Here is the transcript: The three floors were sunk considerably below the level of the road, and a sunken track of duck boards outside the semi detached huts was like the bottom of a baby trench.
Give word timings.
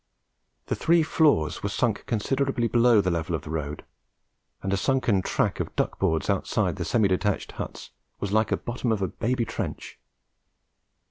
The 0.65 0.73
three 0.73 1.03
floors 1.03 1.61
were 1.61 1.69
sunk 1.69 2.07
considerably 2.07 2.67
below 2.67 3.01
the 3.01 3.11
level 3.11 3.35
of 3.35 3.43
the 3.43 3.51
road, 3.51 3.85
and 4.63 4.73
a 4.73 4.75
sunken 4.75 5.21
track 5.21 5.59
of 5.59 5.75
duck 5.75 5.99
boards 5.99 6.27
outside 6.27 6.77
the 6.77 6.85
semi 6.85 7.07
detached 7.07 7.51
huts 7.51 7.91
was 8.19 8.31
like 8.33 8.47
the 8.47 8.57
bottom 8.57 8.91
of 8.91 9.03
a 9.03 9.07
baby 9.07 9.45
trench. 9.45 9.99